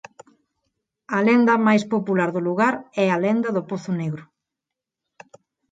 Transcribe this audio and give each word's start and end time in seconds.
A 1.15 1.17
lenda 1.27 1.63
máis 1.67 1.83
popular 1.93 2.29
do 2.35 2.41
lugar 2.47 2.73
é 3.03 3.05
a 3.11 3.21
"lenda 3.25 3.49
do 3.55 3.63
pozo 3.69 3.91
negro". 4.01 4.23